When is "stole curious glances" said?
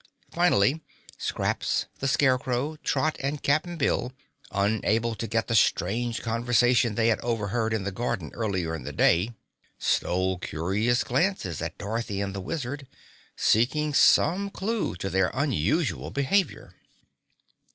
9.77-11.61